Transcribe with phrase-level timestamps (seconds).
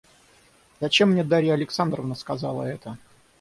[0.79, 2.97] Зачем мне Дарья Александровна сказала это?